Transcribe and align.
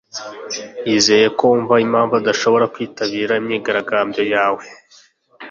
yizeye 0.89 1.27
ko 1.37 1.41
wumva 1.49 1.75
impamvu 1.85 2.13
adashobora 2.21 2.71
kwitabira 2.73 3.33
imyigaragambyo 3.41 4.23
yawe. 4.33 4.63